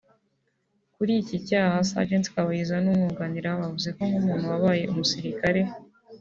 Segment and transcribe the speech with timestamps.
[0.95, 5.61] Kuri iki cyaha Sgt Kabayiza n’umwunganira bavuze ko nk’umuntu wabaye umusirikare